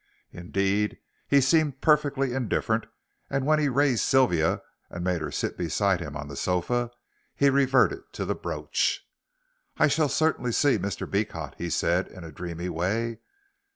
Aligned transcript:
Indeed, 0.31 0.97
he 1.27 1.39
seemed 1.41 1.79
perfectly 1.79 2.33
indifferent, 2.33 2.87
and 3.29 3.45
when 3.45 3.59
he 3.59 3.69
raised 3.69 4.03
Sylvia 4.03 4.63
and 4.89 5.03
made 5.03 5.21
her 5.21 5.31
sit 5.31 5.55
beside 5.59 5.99
him 5.99 6.17
on 6.17 6.27
the 6.27 6.35
sofa 6.35 6.89
he 7.35 7.51
reverted 7.51 8.11
to 8.13 8.25
the 8.25 8.33
brooch. 8.33 9.07
"I 9.77 9.87
shall 9.87 10.09
certainly 10.09 10.53
see 10.53 10.79
Mr. 10.79 11.07
Beecot," 11.07 11.53
he 11.59 11.69
said 11.69 12.07
in 12.07 12.23
a 12.23 12.31
dreamy 12.31 12.67
way. 12.67 13.19